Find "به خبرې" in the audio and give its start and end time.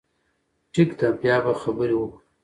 1.43-1.95